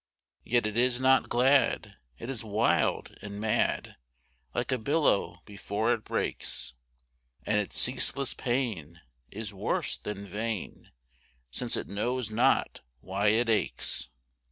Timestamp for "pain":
8.33-9.01